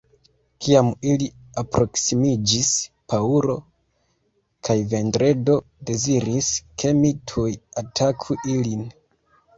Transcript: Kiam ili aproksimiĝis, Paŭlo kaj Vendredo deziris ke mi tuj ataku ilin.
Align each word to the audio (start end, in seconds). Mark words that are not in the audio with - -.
Kiam 0.67 0.87
ili 1.09 1.25
aproksimiĝis, 1.61 2.71
Paŭlo 3.13 3.57
kaj 4.69 4.77
Vendredo 4.95 5.59
deziris 5.91 6.51
ke 6.85 6.97
mi 7.03 7.13
tuj 7.33 7.49
ataku 7.85 8.41
ilin. 8.57 8.85